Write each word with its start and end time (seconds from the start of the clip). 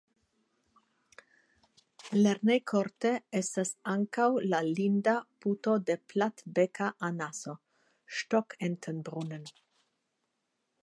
Lernejkorte 2.21 3.11
estas 3.39 3.73
ankaŭ 3.95 4.25
la 4.53 4.61
linda 4.69 5.15
Puto 5.45 5.75
de 5.89 5.97
platbeka 6.13 6.89
anaso 7.11 7.55
(Stockentenbrunnen). 8.21 9.45